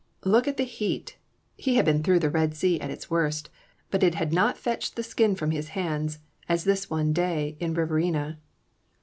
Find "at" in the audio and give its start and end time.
0.47-0.57, 2.81-2.89